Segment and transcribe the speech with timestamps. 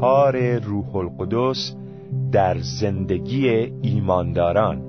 [0.00, 1.74] کار روح القدس
[2.32, 3.48] در زندگی
[3.82, 4.82] ایمانداران.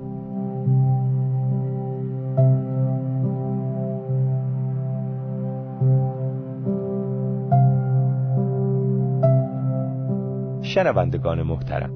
[10.62, 11.90] شنوندگان محترم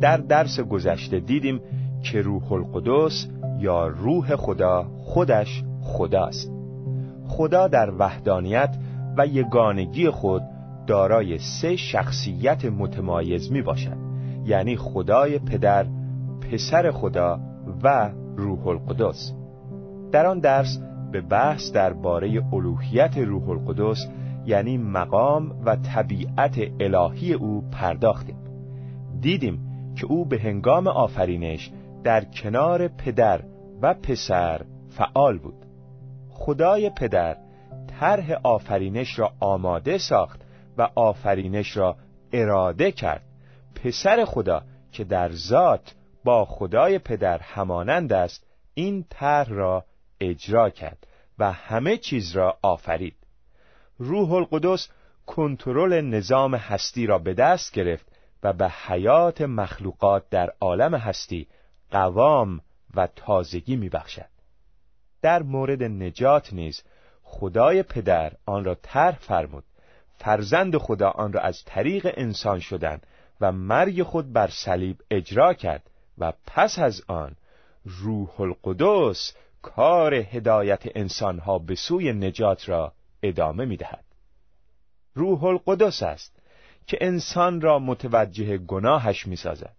[0.00, 1.60] در درس گذشته دیدیم
[2.02, 3.26] که روح القدس
[3.58, 6.50] یا روح خدا خودش خداست.
[7.28, 8.76] خدا در وحدانیت
[9.16, 10.42] و یگانگی خود
[10.86, 13.96] دارای سه شخصیت متمایز می باشد
[14.44, 15.86] یعنی خدای پدر
[16.40, 17.40] پسر خدا
[17.82, 19.32] و روح القدس.
[20.12, 20.78] در آن درس
[21.12, 24.06] به بحث درباره الوهیت روح القدس
[24.46, 28.36] یعنی مقام و طبیعت الهی او پرداختیم.
[29.20, 29.58] دیدیم
[29.96, 31.70] که او به هنگام آفرینش
[32.04, 33.40] در کنار پدر
[33.82, 35.66] و پسر فعال بود.
[36.30, 37.36] خدای پدر
[38.00, 40.43] طرح آفرینش را آماده ساخت
[40.78, 41.96] و آفرینش را
[42.32, 43.22] اراده کرد.
[43.74, 45.94] پسر خدا که در ذات
[46.24, 49.84] با خدای پدر همانند است این طرح را
[50.20, 51.06] اجرا کرد
[51.38, 53.16] و همه چیز را آفرید.
[53.98, 54.88] روح القدس
[55.26, 58.06] کنترل نظام هستی را به دست گرفت
[58.42, 61.46] و به حیات مخلوقات در عالم هستی
[61.90, 62.60] قوام
[62.94, 64.28] و تازگی میبخشد.
[65.22, 66.82] در مورد نجات نیز
[67.22, 69.64] خدای پدر آن را طرح فرمود.
[70.18, 73.00] فرزند خدا آن را از طریق انسان شدن
[73.40, 77.36] و مرگ خود بر صلیب اجرا کرد و پس از آن
[77.84, 84.04] روح القدس کار هدایت انسانها به سوی نجات را ادامه می دهد.
[85.14, 86.36] روح القدس است
[86.86, 89.76] که انسان را متوجه گناهش می سازد.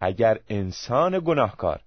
[0.00, 1.80] اگر انسان گناهکار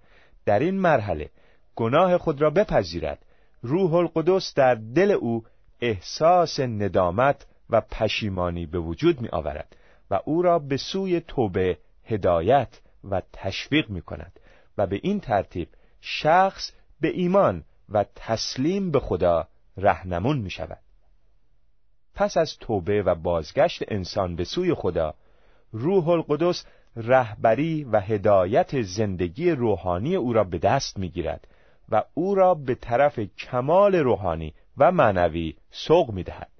[0.45, 1.29] در این مرحله
[1.75, 3.25] گناه خود را بپذیرد
[3.61, 5.43] روح القدس در دل او
[5.81, 9.75] احساس ندامت و پشیمانی به وجود می آورد
[10.11, 14.39] و او را به سوی توبه هدایت و تشویق می کند
[14.77, 15.67] و به این ترتیب
[16.01, 16.71] شخص
[17.01, 19.47] به ایمان و تسلیم به خدا
[19.77, 20.79] رهنمون می شود.
[22.15, 25.13] پس از توبه و بازگشت انسان به سوی خدا
[25.71, 26.65] روح القدس
[26.95, 31.47] رهبری و هدایت زندگی روحانی او را به دست می گیرد
[31.89, 36.52] و او را به طرف کمال روحانی و معنوی سوق می دهد.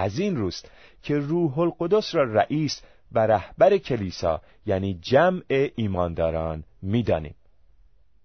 [0.00, 0.70] از این روست
[1.02, 5.42] که روح القدس را رئیس و رهبر کلیسا یعنی جمع
[5.76, 7.34] ایمانداران می‌دانیم.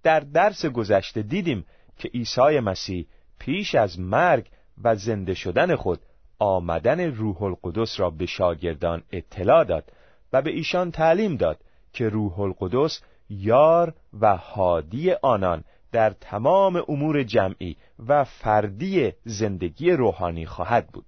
[0.03, 1.65] در درس گذشته دیدیم
[1.97, 3.07] که عیسی مسیح
[3.39, 4.49] پیش از مرگ
[4.83, 5.99] و زنده شدن خود
[6.39, 9.91] آمدن روح القدس را به شاگردان اطلاع داد
[10.33, 11.59] و به ایشان تعلیم داد
[11.93, 20.45] که روح القدس یار و هادی آنان در تمام امور جمعی و فردی زندگی روحانی
[20.45, 21.05] خواهد بود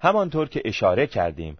[0.00, 1.58] همانطور که اشاره کردیم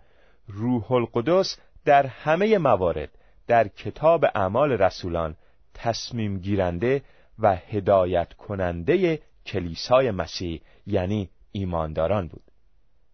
[0.48, 3.10] روح القدس در همه موارد
[3.46, 5.36] در کتاب اعمال رسولان
[5.74, 7.02] تصمیم گیرنده
[7.38, 12.42] و هدایت کننده کلیسای مسیح یعنی ایمانداران بود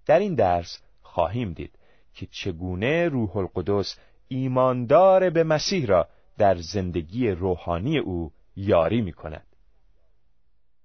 [0.06, 1.78] در این درس خواهیم دید
[2.14, 3.98] که چگونه روح القدس
[4.28, 6.08] ایماندار به مسیح را
[6.38, 9.46] در زندگی روحانی او یاری می کند.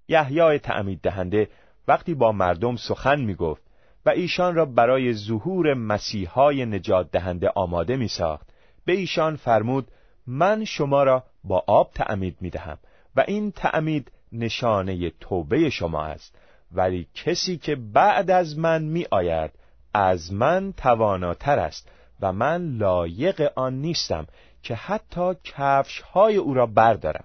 [0.07, 1.49] یحیای تعمید دهنده
[1.87, 3.70] وقتی با مردم سخن می گفت
[4.05, 8.47] و ایشان را برای ظهور مسیحای نجات دهنده آماده می ساخت
[8.85, 9.87] به ایشان فرمود
[10.27, 12.77] من شما را با آب تعمید می دهم
[13.15, 16.35] و این تعمید نشانه توبه شما است.
[16.71, 19.51] ولی کسی که بعد از من می آید
[19.93, 21.89] از من تواناتر است
[22.21, 24.27] و من لایق آن نیستم
[24.63, 27.23] که حتی کفش های او را بردارم.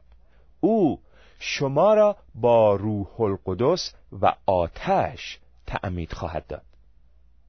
[0.60, 1.00] او
[1.38, 6.62] شما را با روح القدس و آتش تعمید خواهد داد.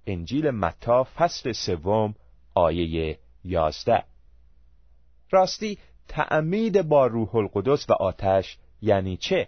[0.08, 2.16] انجیل متا فصل سوم
[2.56, 4.04] آیه یازده
[5.32, 9.48] راستی تعمید با روح القدس و آتش یعنی چه؟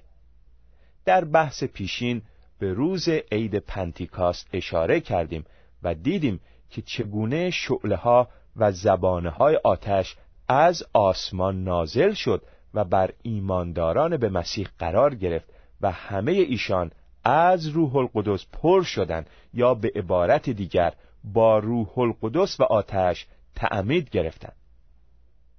[1.06, 2.22] در بحث پیشین
[2.60, 5.46] به روز عید پنتیکاست اشاره کردیم
[5.84, 6.40] و دیدیم
[6.70, 10.18] که چگونه شعله ها و زبانه های آتش
[10.48, 12.42] از آسمان نازل شد
[12.74, 15.50] و بر ایمانداران به مسیح قرار گرفت
[15.82, 16.92] و همه ایشان
[17.30, 20.94] از روح القدس پر شدند یا به عبارت دیگر
[21.24, 24.56] با روح القدس و آتش تعمید گرفتند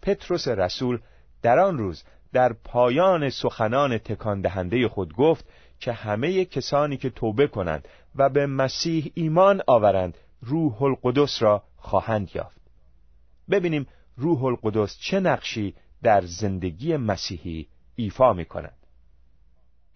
[0.02, 0.98] پتروس رسول
[1.42, 5.44] در آن روز در پایان سخنان تکان دهنده خود گفت
[5.80, 12.30] که همه کسانی که توبه کنند و به مسیح ایمان آورند روح القدس را خواهند
[12.34, 12.60] یافت.
[13.50, 13.86] ببینیم
[14.16, 18.76] روح القدس چه نقشی در زندگی مسیحی ایفا می کند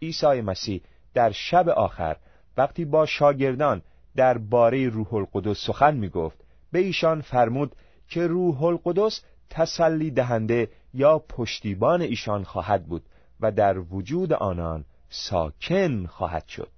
[0.03, 0.81] عیسی مسیح
[1.15, 2.17] در شب آخر
[2.57, 3.83] وقتی با شاگردان
[4.17, 7.77] در باره روح القدس سخن می گفت به ایشان فرمود
[8.09, 13.03] که روح القدس تسلی دهنده یا پشتیبان ایشان خواهد بود
[13.41, 16.69] و در وجود آنان ساکن خواهد شد.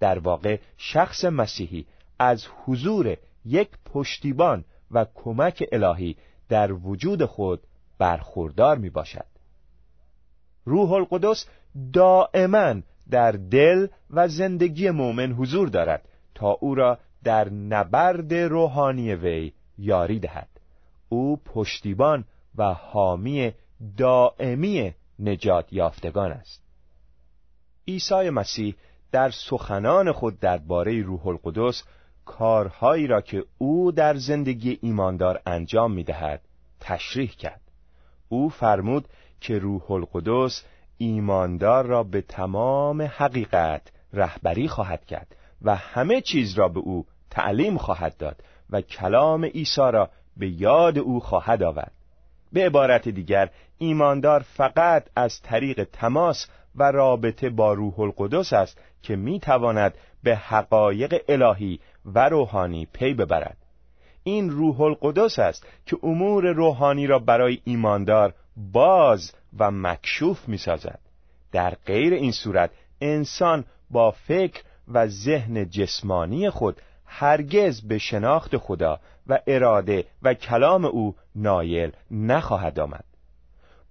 [0.00, 1.86] در واقع شخص مسیحی
[2.18, 6.16] از حضور یک پشتیبان و کمک الهی
[6.48, 7.62] در وجود خود
[7.98, 9.26] برخوردار می باشد
[10.64, 11.46] روح القدس
[11.92, 12.74] دائما
[13.10, 20.18] در دل و زندگی مؤمن حضور دارد تا او را در نبرد روحانی وی یاری
[20.18, 20.48] دهد.
[21.08, 22.24] او پشتیبان
[22.56, 23.52] و حامی
[23.96, 26.62] دائمی نجات یافتگان است.
[27.88, 28.74] عیسی مسیح
[29.12, 31.82] در سخنان خود درباره روح القدس
[32.24, 36.40] کارهایی را که او در زندگی ایماندار انجام می دهد
[36.80, 37.60] تشریح کرد.
[38.28, 39.08] او فرمود
[39.40, 40.64] که روح القدس
[41.02, 43.82] ایماندار را به تمام حقیقت
[44.12, 49.80] رهبری خواهد کرد و همه چیز را به او تعلیم خواهد داد و کلام عیسی
[49.80, 51.92] را به یاد او خواهد آورد.
[52.52, 59.16] به عبارت دیگر ایماندار فقط از طریق تماس و رابطه با روح القدس است که
[59.16, 63.56] می تواند به حقایق الهی و روحانی پی ببرد.
[64.22, 68.34] این روح القدس است که امور روحانی را برای ایماندار
[68.72, 70.98] باز و مکشوف می سازد.
[71.52, 72.70] در غیر این صورت
[73.00, 80.84] انسان با فکر و ذهن جسمانی خود هرگز به شناخت خدا و اراده و کلام
[80.84, 83.04] او نایل نخواهد آمد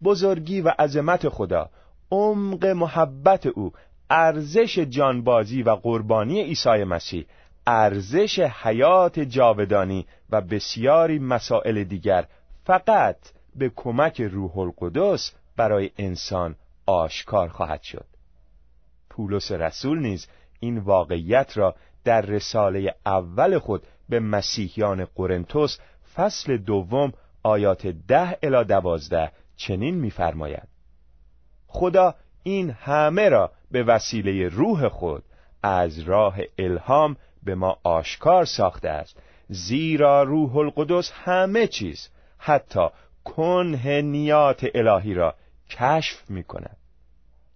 [0.04, 1.70] بزرگی و عظمت خدا
[2.12, 3.72] عمق محبت او
[4.10, 7.26] ارزش جانبازی و قربانی عیسی مسیح
[7.68, 12.26] ارزش حیات جاودانی و بسیاری مسائل دیگر
[12.66, 13.18] فقط
[13.56, 18.06] به کمک روح القدس برای انسان آشکار خواهد شد.
[19.10, 20.28] پولس رسول نیز
[20.60, 25.80] این واقعیت را در رساله اول خود به مسیحیان قرنتس
[26.16, 27.14] فصل دوم
[27.44, 30.68] آیات ده الی دوازده چنین می‌فرماید.
[31.68, 35.24] خدا این همه را به وسیله روح خود
[35.64, 39.18] از راه الهام به ما آشکار ساخته است
[39.50, 42.88] زیرا روح القدس همه چیز حتی
[43.26, 45.36] کنه نیات الهی را
[45.69, 46.77] کشف می کند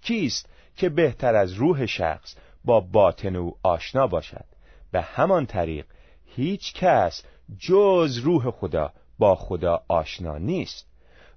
[0.02, 4.46] کیست که بهتر از روح شخص با باطن او آشنا باشد؟
[4.92, 5.86] به همان طریق
[6.26, 7.24] هیچ کس
[7.60, 10.88] جز روح خدا با خدا آشنا نیست.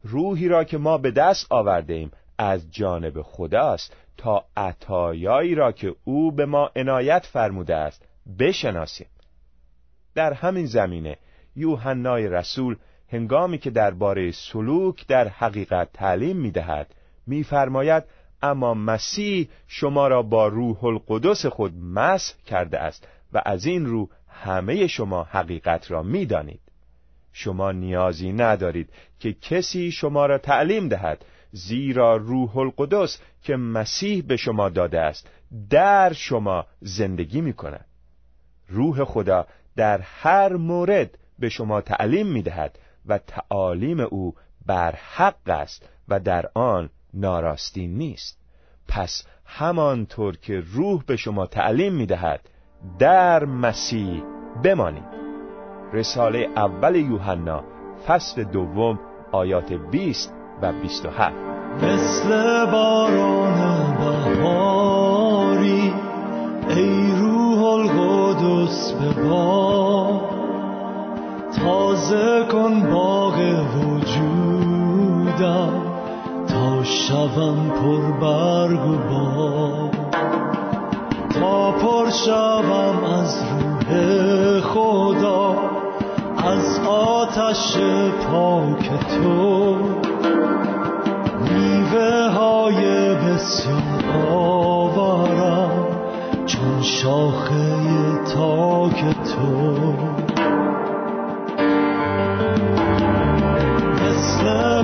[0.02, 5.94] روحی را که ما به دست آورده ایم از جانب خداست تا عطایایی را که
[6.05, 8.08] او به ما عنایت فرموده است
[8.38, 9.06] بشناسیم.
[10.14, 11.17] در همین زمینه
[11.56, 12.76] یوحنای رسول
[13.12, 16.94] هنگامی که درباره سلوک در حقیقت تعلیم می‌دهد
[17.26, 18.05] میفرماید
[18.43, 24.08] اما مسیح شما را با روح القدس خود مسح کرده است و از این رو
[24.29, 26.61] همه شما حقیقت را می‌دانید.
[27.32, 28.88] شما نیازی ندارید
[29.20, 35.31] که کسی شما را تعلیم دهد زیرا روح القدس که مسیح به شما داده است
[35.70, 37.87] در شما زندگی می کند
[38.69, 44.35] روح خدا در هر مورد به شما تعلیم می دهد و تعالیم او
[44.67, 48.38] بر حق است و در آن ناراستی نیست.
[48.88, 52.48] پس همانطور که روح به شما تعلیم می دهد
[52.98, 54.22] در مسیح
[54.65, 55.17] بمانید.
[55.93, 57.65] رساله اول یوحنا
[58.06, 59.01] فصل دوم
[59.32, 60.32] آیات 20
[60.63, 61.34] و 27
[61.82, 62.31] مثل
[62.70, 65.93] باران بهاری
[66.69, 69.22] ای روح القدس به
[71.65, 73.34] تازه کن باغ
[73.77, 75.72] وجودم
[76.48, 79.91] تا شوم پر برگ و با
[81.34, 85.56] تا پر شوم از روح خدا
[86.36, 87.77] از آتش
[88.31, 89.77] پاک تو.
[91.41, 95.86] میوه های بسیار آورم
[96.46, 97.77] چون شاخه
[98.34, 100.26] تاک تو.
[104.55, 104.76] مثل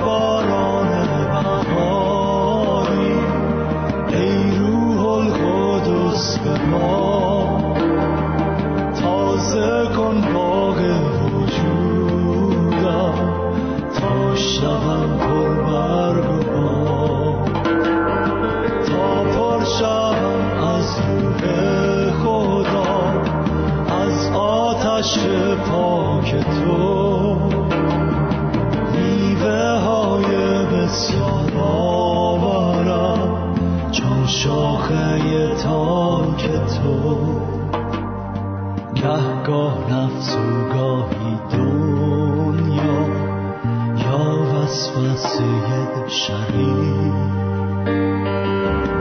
[46.27, 47.13] شریر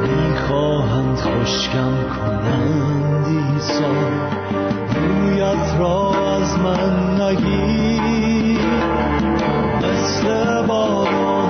[0.02, 3.92] می‌خواهند خوشکم کنند ایسا
[4.94, 8.60] رویت را از من نگیر.
[9.82, 11.41] مثل باران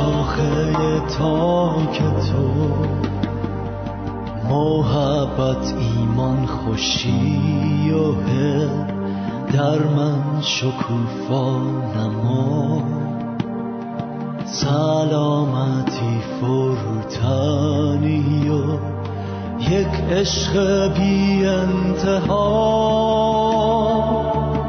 [0.00, 2.46] شاخه تاک تو
[4.48, 8.12] محبت ایمان خوشی و
[9.52, 11.58] در من شکوفا
[11.96, 12.82] نما
[14.44, 18.62] سلامتی فروتنی و
[19.60, 20.54] یک عشق
[20.94, 22.70] بی انتها.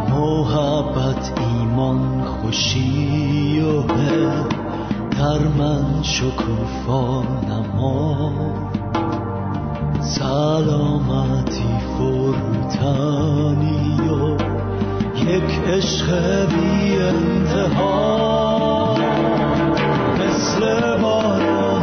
[0.10, 3.82] محبت ایمان خوشی و
[5.22, 8.32] در من شکوفا نما
[10.02, 13.30] سلامتی فروتنی
[14.10, 14.38] و
[15.16, 16.08] یک عشق
[16.46, 18.96] بی انتها.
[20.20, 20.60] مثل
[21.02, 21.81] باران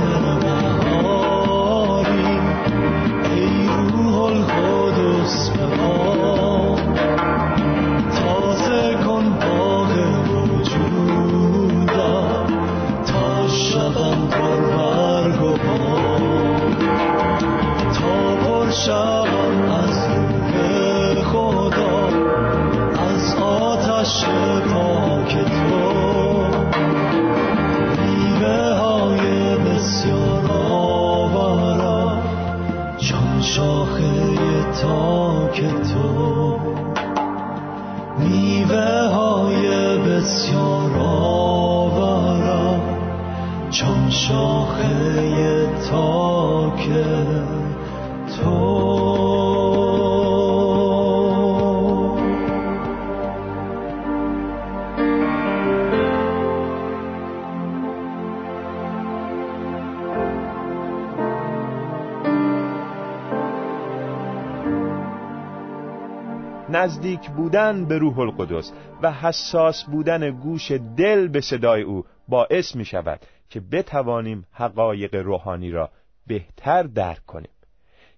[66.70, 68.72] نزدیک بودن به روح القدس
[69.02, 73.20] و حساس بودن گوش دل به صدای او باعث می شود
[73.50, 75.90] که بتوانیم حقایق روحانی را
[76.26, 77.50] بهتر درک کنیم.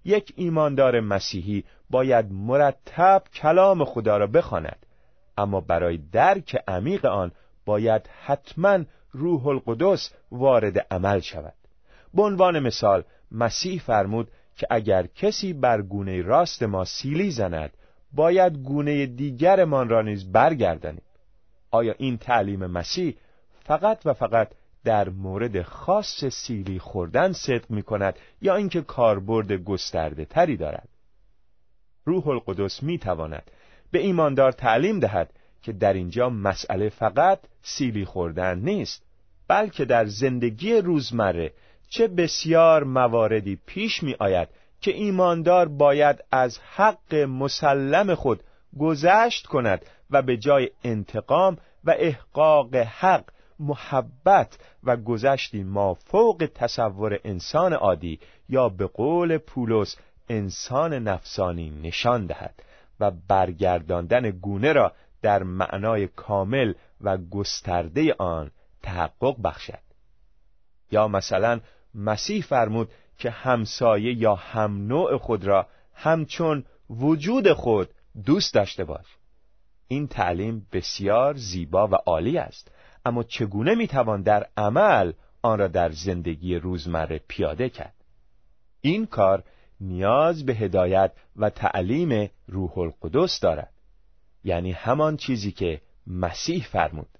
[0.04, 4.86] یک ایماندار مسیحی باید مرتب کلام خدا را بخواند
[5.38, 7.32] اما برای درک عمیق آن
[7.64, 8.78] باید حتما
[9.12, 11.54] روح القدس وارد عمل شود.
[12.14, 17.72] به عنوان مثال مسیح فرمود که اگر کسی بر گونه راست ما سیلی زند
[18.12, 21.02] باید گونه دیگرمان را نیز برگردانیم.
[21.70, 23.14] آیا این تعلیم مسیح
[23.64, 24.48] فقط و فقط
[24.84, 30.88] در مورد خاص سیلی خوردن صدق می کند یا اینکه کاربرد گسترده تری دارد؟
[32.04, 33.50] روح القدس می تواند
[33.90, 39.02] به ایماندار تعلیم دهد که در اینجا مسئله فقط سیلی خوردن نیست
[39.48, 41.52] بلکه در زندگی روزمره
[41.88, 44.48] چه بسیار مواردی پیش می آید
[44.80, 48.42] که ایماندار باید از حق مسلم خود
[48.78, 53.24] گذشت کند و به جای انتقام و احقاق حق
[53.58, 59.96] محبت و گذشتی ما فوق تصور انسان عادی یا به قول پولس
[60.28, 62.62] انسان نفسانی نشان دهد
[63.00, 68.50] و برگرداندن گونه را در معنای کامل و گسترده آن
[68.82, 69.78] تحقق بخشد.
[70.90, 71.60] یا مثلا
[71.94, 77.88] مسیح فرمود که همسایه یا هم نوع خود را همچون وجود خود
[78.24, 79.06] دوست داشته باش.
[79.88, 82.70] این تعلیم بسیار زیبا و عالی است.
[83.04, 85.12] اما چگونه می‌توان در عمل
[85.42, 87.94] آن را در زندگی روزمره پیاده کرد؟
[88.80, 89.44] این کار
[89.80, 93.72] نیاز به هدایت و تعلیم روح القدس دارد.
[94.44, 97.18] یعنی همان چیزی که مسیح فرمود.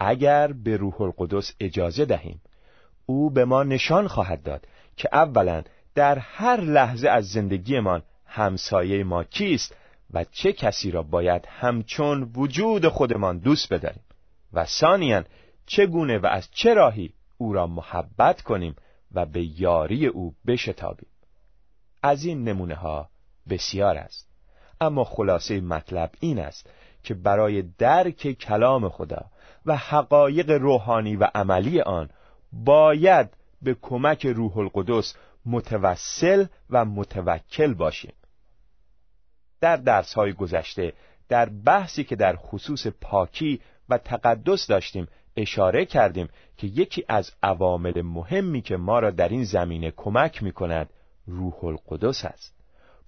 [0.00, 2.40] اگر به روح القدس اجازه دهیم
[3.06, 4.66] او به ما نشان خواهد داد
[4.96, 5.62] که اولا
[5.94, 9.76] در هر لحظه از زندگیمان همسایه ما کیست
[10.12, 14.02] و چه کسی را باید همچون وجود خودمان دوست بداریم
[14.52, 15.24] و ثانیا
[15.66, 18.76] چگونه و از چه راهی او را محبت کنیم
[19.14, 21.08] و به یاری او بشتابیم.
[22.02, 23.08] از این نمونه ها
[23.48, 24.28] بسیار است.
[24.80, 26.70] اما خلاصه مطلب این است
[27.02, 29.24] که برای درک کلام خدا
[29.66, 32.10] و حقایق روحانی و عملی آن
[32.52, 33.30] باید
[33.62, 35.14] به کمک روح القدس
[35.46, 38.12] متوسل و متوکل باشیم.
[39.60, 40.92] در درس های گذشته
[41.28, 48.02] در بحثی که در خصوص پاکی و تقدس داشتیم اشاره کردیم که یکی از عوامل
[48.02, 50.90] مهمی که ما را در این زمینه کمک می کند
[51.26, 52.54] روح القدس است.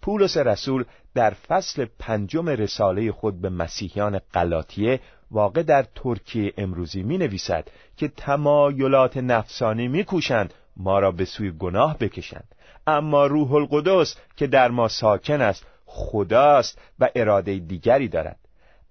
[0.02, 5.00] پولس رسول در فصل پنجم رساله خود به مسیحیان قلاتیه
[5.33, 11.51] واقع در ترکیه امروزی می نویسد که تمایلات نفسانی می کوشند ما را به سوی
[11.51, 12.55] گناه بکشند.
[12.87, 18.39] اما روح القدس که در ما ساکن است خداست و اراده دیگری دارد.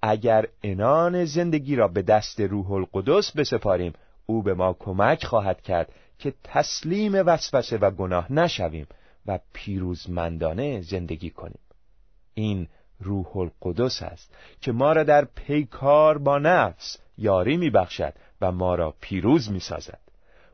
[0.01, 3.93] اگر انان زندگی را به دست روح القدس بسپاریم
[4.25, 8.87] او به ما کمک خواهد کرد که تسلیم وسوسه و گناه نشویم
[9.25, 11.59] و پیروزمندانه زندگی کنیم.
[12.33, 12.67] این
[13.01, 18.93] روح القدس است که ما را در پیکار با نفس یاری میبخشد و ما را
[19.01, 19.99] پیروز می‌سازد.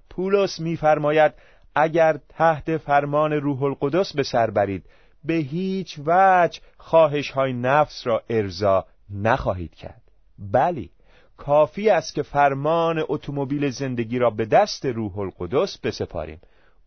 [0.10, 1.34] پولس میفرماید
[1.76, 4.84] اگر تحت فرمان روح القدس به سر برید
[5.24, 10.02] به هیچ وجه خواهش های نفس را ارضا نخواهید کرد.
[10.40, 10.90] بلی
[11.38, 16.42] کافی است که فرمان اتومبیل زندگی را به دست روح القدس بسپاریم.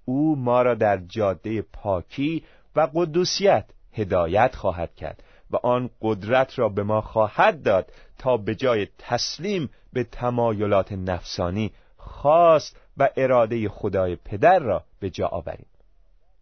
[0.04, 2.44] او ما را در جاده پاکی
[2.76, 5.22] و قدوسیت هدایت خواهد کرد.
[5.50, 11.72] و آن قدرت را به ما خواهد داد تا به جای تسلیم به تمایلات نفسانی
[11.96, 15.66] خاص و اراده خدای پدر را به جا آوریم.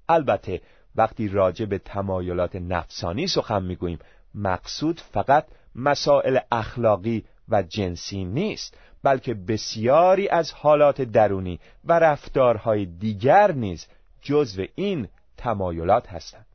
[0.09, 0.61] البته
[0.97, 3.99] وقتی راجع به تمایلات نفسانی سخن می‌گوییم
[4.35, 13.53] مقصود فقط مسائل اخلاقی و جنسی نیست بلکه بسیاری از حالات درونی و رفتارهای دیگر
[13.53, 13.87] نیز
[14.23, 16.47] جزو این تمایلات هستند.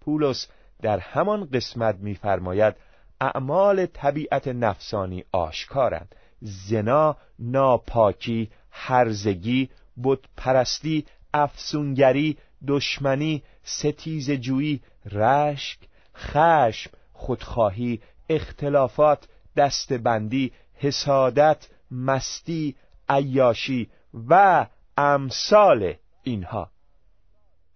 [0.00, 0.48] پولس
[0.82, 2.74] در همان قسمت می‌فرماید
[3.20, 6.14] اعمال طبیعت نفسانی آشکارند.
[6.40, 9.68] زنا ناپاکی هرزگی
[10.02, 14.80] بت پرستی افسونگری دشمنی ستیز جویی
[15.12, 15.78] رشک
[16.16, 22.76] خشم خودخواهی اختلافات دستبندی حسادت مستی
[23.08, 23.90] عیاشی
[24.28, 26.70] و امثال اینها.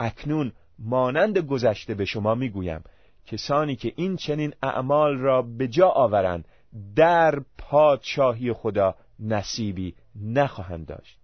[0.00, 2.84] اکنون مانند گذشته به شما می‌گویم
[3.26, 6.44] کسانی که این چنین اعمال را به جا آورند
[6.96, 11.18] در پادشاهی خدا نصیبی نخواهند داشت.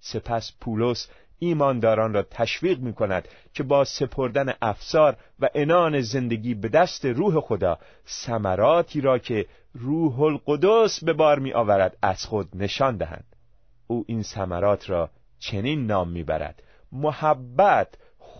[0.00, 6.68] سپس پولس ایمانداران را تشویق می کند که با سپردن افسار و انان زندگی به
[6.68, 12.96] دست روح خدا ثمراتی را که روح القدس به بار می آورد از خود نشان
[12.96, 13.36] دهند.
[13.86, 17.88] او این ثمرات را چنین نام می‌برد محبت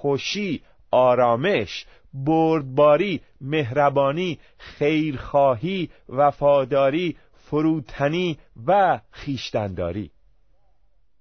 [0.00, 10.10] خوشی آرامش بردباری مهربانی خیرخواهی وفاداری فروتنی و خیشتنداری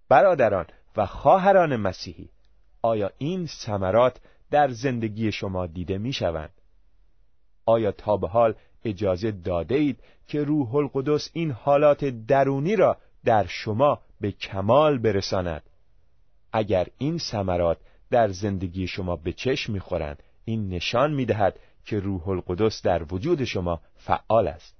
[0.09, 0.65] برادران
[0.97, 2.29] و خواهران مسیحی
[2.81, 4.17] آیا این ثمرات
[4.51, 6.51] در زندگی شما دیده می شوند؟
[7.65, 13.45] آیا تا به حال اجازه داده اید که روح القدس این حالات درونی را در
[13.47, 15.63] شما به کمال برساند؟
[16.53, 17.77] اگر این ثمرات
[18.09, 20.23] در زندگی شما به چشم می‌خورند.
[20.45, 24.75] این نشان می‌دهد که روح القدس در وجود شما فعال است.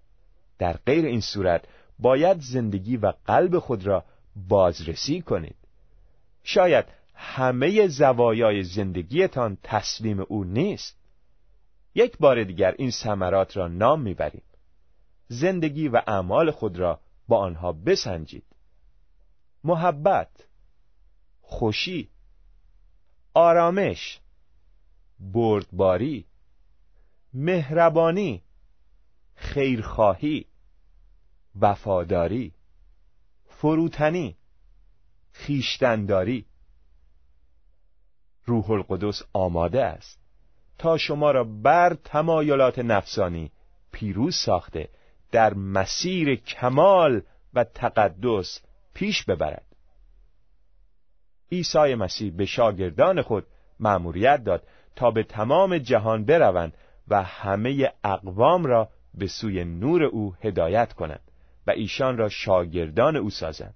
[0.60, 1.66] در غیر این صورت
[2.00, 5.56] باید زندگی و قلب خود را بازرسی کنید.
[6.44, 6.86] شاید
[7.16, 10.98] همه زوایای زندگیتان تسلیم او نیست.
[11.96, 14.44] یک بار دیگر این ثمرات را نام می‌بریم.
[15.28, 18.44] زندگی و اعمال خود را با آنها بسنجید.
[19.64, 20.30] محبت
[21.42, 22.10] خوشی
[23.38, 24.20] آرامش
[25.20, 26.26] بردباری
[27.34, 28.44] مهربانی
[29.36, 30.46] خیرخواهی
[31.62, 32.54] وفاداری
[33.48, 34.38] فروتنی
[35.32, 36.46] خیشتنداری.
[38.46, 40.20] روح القدس آماده است
[40.78, 43.52] تا شما را بر تمایلات نفسانی
[43.92, 44.90] پیروز ساخته
[45.32, 47.22] در مسیر کمال
[47.54, 48.62] و تقدس
[48.94, 49.67] پیش ببرد.
[51.52, 53.48] عیسی مسیح به شاگردان خود
[53.80, 54.64] مأموریت داد
[54.96, 56.74] تا به تمام جهان بروند
[57.08, 61.32] و همه اقوام را به سوی نور او هدایت کنند
[61.68, 63.76] و ایشان را شاگردان او سازند.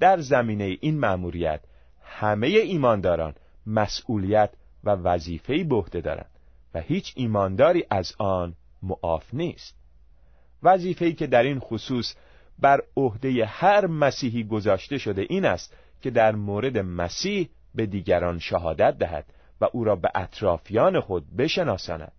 [0.00, 1.60] در زمینه این مأموریت
[2.02, 3.34] همه ایمانداران
[3.66, 4.50] مسئولیت
[4.84, 6.30] و وظیفه‌ای به عهده دارند
[6.74, 9.74] و هیچ ایمانداری از آن معاف نیست.
[10.62, 12.14] وظیفه‌ای که در این خصوص
[12.58, 18.98] بر عهده هر مسیحی گذاشته شده این است که در مورد مسیح به دیگران شهادت
[18.98, 19.24] دهد
[19.60, 22.12] و او را به اطرافیان خود بشناساند.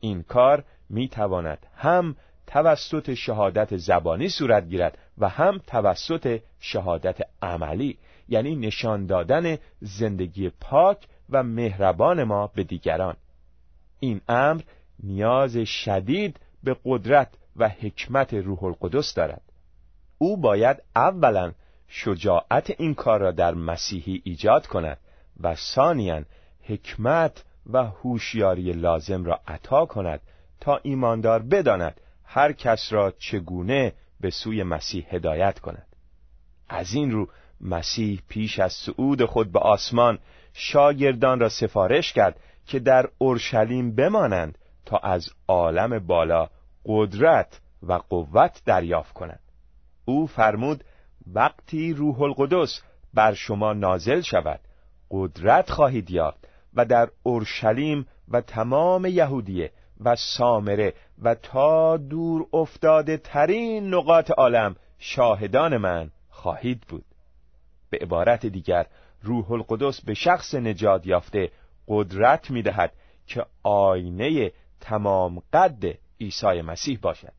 [0.00, 7.98] این کار می تواند هم توسط شهادت زبانی صورت گیرد و هم توسط شهادت عملی
[8.28, 13.16] یعنی نشان دادن زندگی پاک و مهربان ما به دیگران.
[14.00, 14.62] این امر
[15.02, 19.42] نیاز شدید به قدرت و حکمت روح القدس دارد.
[20.18, 21.52] او باید اولا
[21.88, 24.98] شجاعت این کار را در مسیحی ایجاد کند
[25.40, 26.22] و ثانیا
[26.62, 30.20] حکمت و هوشیاری لازم را عطا کند
[30.60, 35.86] تا ایماندار بداند هر کس را چگونه به سوی مسیح هدایت کند.
[36.68, 37.28] از این رو
[37.60, 40.18] مسیح پیش از صعود خود به آسمان
[40.52, 46.48] شاگردان را سفارش کرد که در اورشلیم بمانند تا از عالم بالا
[46.84, 49.40] قدرت و قوت دریافت کنند.
[50.04, 50.84] او فرمود
[51.34, 52.82] وقتی روح القدس
[53.14, 54.60] بر شما نازل شود
[55.10, 63.16] قدرت خواهید یافت و در اورشلیم و تمام یهودیه و سامره و تا دور افتاده
[63.16, 67.04] ترین نقاط عالم شاهدان من خواهید بود.
[67.90, 68.86] به عبارت دیگر
[69.22, 71.50] روح القدس به شخص نجات یافته
[71.88, 72.92] قدرت می دهد
[73.26, 75.84] که آینه تمام قد
[76.20, 77.32] عیسی مسیح باشد.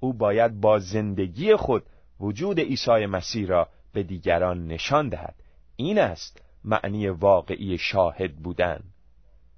[0.00, 1.82] او باید با زندگی خود
[2.22, 5.34] وجود عیسی مسیح را به دیگران نشان دهد.
[5.76, 8.80] این است معنی واقعی شاهد بودن.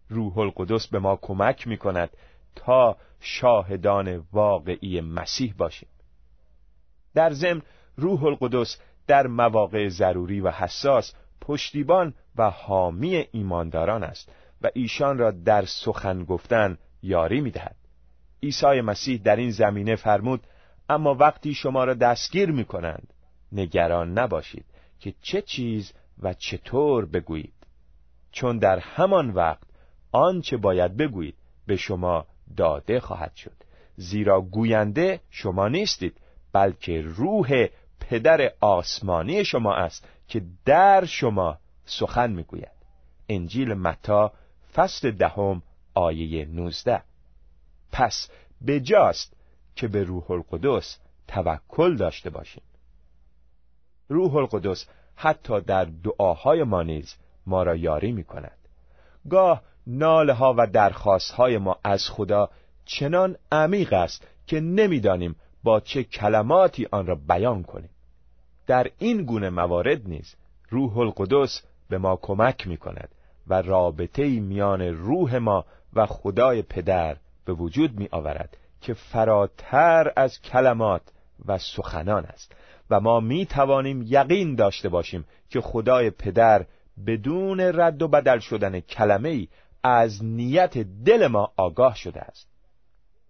[0.09, 2.11] روح القدس به ما کمک می کند
[2.57, 5.88] تا شاهدان واقعی مسیح باشیم.
[7.14, 7.62] در ضمن
[7.96, 15.31] روح القدس در مواقع ضروری و حساس پشتیبان و حامی ایمانداران است و ایشان را
[15.31, 17.77] در سخن گفتن یاری می دهد.
[18.42, 20.46] عیسی مسیح در این زمینه فرمود
[20.88, 23.14] اما وقتی شما را دستگیر می کنند
[23.53, 24.64] نگران نباشید
[25.01, 25.92] که چه چیز
[26.23, 27.55] و چطور بگویید.
[28.33, 29.66] چون در همان وقت
[30.12, 31.35] آنچه باید بگویید
[31.66, 33.57] به شما داده خواهد شد.
[33.97, 36.20] زیرا گوینده شما نیستید
[36.53, 37.66] بلکه روح
[38.01, 42.75] پدر آسمانی شما است که در شما سخن می‌گوید.
[43.29, 44.33] انجیل متا
[44.75, 45.62] فصل دهم
[45.94, 47.03] آیه 19
[47.92, 48.29] پس
[48.66, 49.37] بجاست
[49.76, 52.62] که به روح القدس توکل داشته باشیم.
[54.08, 57.14] روح القدس حتی در دعاهای ما نیز
[57.46, 58.58] ما را یاری می کند
[59.30, 62.50] گاه ناله ها و درخواست های ما از خدا
[62.84, 67.90] چنان عمیق است که نمی‌دانیم با چه کلماتی آن را بیان کنیم.
[68.66, 70.34] در این گونه موارد نیز
[70.70, 73.08] روح القدس به ما کمک می کند
[73.46, 80.40] و رابطه میان روح ما و خدای پدر به وجود می آورد که فراتر از
[80.40, 81.03] کلمات
[81.47, 82.53] و سخنان است.
[82.90, 86.66] و ما می توانیم یقین داشته باشیم که خدای پدر
[87.07, 89.49] بدون رد و بدل شدن کلمه ای
[89.83, 92.49] از نیت دل ما آگاه شده است.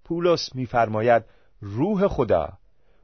[0.05, 1.23] پولس میفرماید
[1.61, 2.49] روح خدا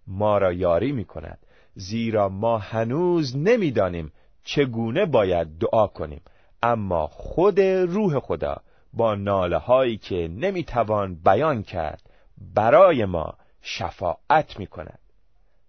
[0.06, 1.38] ما را یاری می کند
[1.74, 4.12] زیرا ما هنوز نمی‌دانیم
[4.44, 6.22] چگونه باید دعا کنیم.
[6.62, 8.56] اما خود روح خدا
[8.92, 12.09] با ناله هایی که نمی‌توان بیان کرد
[12.40, 14.98] برای ما شفاعت می کند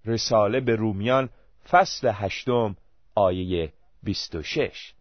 [0.05, 1.29] رساله به رومیان
[1.69, 2.75] فصل هشتم
[3.15, 4.93] آیه 26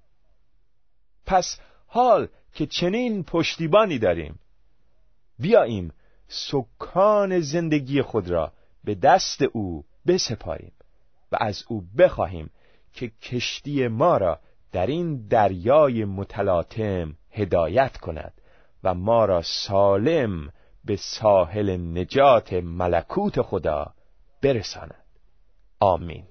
[1.27, 4.39] پس حال که چنین پشتیبانی داریم.
[5.39, 5.93] بیاییم
[6.29, 8.53] سکان زندگی خود را
[8.85, 10.73] به دست او بسپاریم
[11.33, 12.51] و از او بخواهیم
[12.93, 14.41] که کشتی ما را
[14.73, 18.33] در این دریای متلاطم هدایت کند
[18.85, 20.53] و ما را سالم
[20.85, 23.95] به ساحل نجات ملکوت خدا
[24.43, 25.05] برساند.
[25.81, 26.25] آمین.